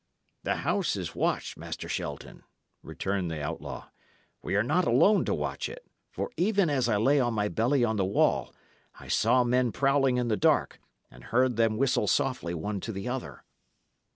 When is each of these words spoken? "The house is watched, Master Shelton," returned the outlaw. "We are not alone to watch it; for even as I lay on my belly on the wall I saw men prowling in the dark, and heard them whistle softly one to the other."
"The 0.41 0.55
house 0.65 0.95
is 0.95 1.13
watched, 1.13 1.57
Master 1.57 1.87
Shelton," 1.87 2.41
returned 2.81 3.29
the 3.29 3.39
outlaw. 3.39 3.89
"We 4.41 4.55
are 4.55 4.63
not 4.63 4.87
alone 4.87 5.25
to 5.25 5.33
watch 5.35 5.69
it; 5.69 5.85
for 6.09 6.31
even 6.37 6.71
as 6.71 6.89
I 6.89 6.97
lay 6.97 7.19
on 7.19 7.35
my 7.35 7.49
belly 7.49 7.83
on 7.83 7.97
the 7.97 8.03
wall 8.05 8.51
I 8.99 9.07
saw 9.07 9.43
men 9.43 9.71
prowling 9.71 10.17
in 10.17 10.27
the 10.27 10.35
dark, 10.35 10.79
and 11.11 11.25
heard 11.25 11.55
them 11.55 11.77
whistle 11.77 12.07
softly 12.07 12.55
one 12.55 12.79
to 12.79 12.91
the 12.91 13.07
other." 13.07 13.43